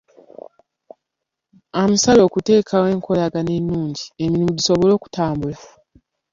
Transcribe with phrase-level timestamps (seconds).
[1.81, 5.59] Amusabye okuteekawo enkolagana ennungi, emirimu gisobole okutambula.